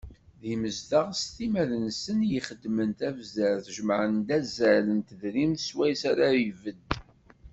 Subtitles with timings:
[0.41, 6.89] D imezdaɣ s timmad-nsen i ixeddmen tabzert, jemmɛen-d azal n tedrimt swayes ara ibedd.